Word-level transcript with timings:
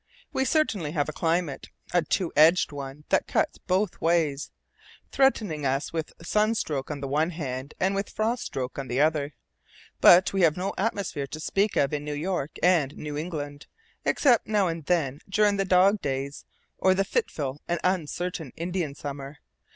We 0.33 0.45
certainly 0.45 0.93
have 0.93 1.09
a 1.09 1.13
climate, 1.13 1.69
a 1.93 2.01
two 2.01 2.33
edged 2.35 2.71
one 2.71 3.03
that 3.09 3.27
cuts 3.27 3.59
both 3.59 4.01
ways, 4.01 4.49
threatening 5.11 5.63
us 5.63 5.93
with 5.93 6.11
sun 6.23 6.55
stroke 6.55 6.89
on 6.89 7.01
the 7.01 7.07
one 7.07 7.29
hand 7.29 7.75
and 7.79 7.93
with 7.93 8.09
frost 8.09 8.43
stroke 8.45 8.79
on 8.79 8.87
the 8.87 8.99
other; 8.99 9.35
but 9.99 10.33
we 10.33 10.41
have 10.41 10.57
no 10.57 10.73
atmosphere 10.75 11.27
to 11.27 11.39
speak 11.39 11.75
of 11.75 11.93
in 11.93 12.03
New 12.03 12.15
York 12.15 12.57
and 12.63 12.97
New 12.97 13.15
England, 13.15 13.67
except 14.03 14.47
now 14.47 14.67
and 14.67 14.85
then 14.87 15.19
during 15.29 15.57
the 15.57 15.65
dog 15.65 16.01
days, 16.01 16.45
or 16.79 16.95
the 16.95 17.05
fitful 17.05 17.61
and 17.67 17.79
uncertain 17.83 18.51
Indian 18.57 18.95
Summer. 18.95 19.37